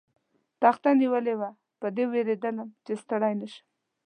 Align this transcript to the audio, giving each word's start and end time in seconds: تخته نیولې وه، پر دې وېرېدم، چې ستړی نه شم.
تخته 0.61 0.89
نیولې 1.01 1.35
وه، 1.39 1.49
پر 1.79 1.89
دې 1.95 2.05
وېرېدم، 2.11 2.57
چې 2.85 2.91
ستړی 3.01 3.33
نه 3.39 3.47
شم. 3.51 3.65